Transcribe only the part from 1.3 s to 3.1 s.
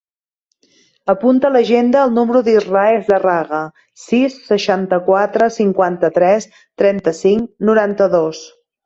a l'agenda el número de l'Israe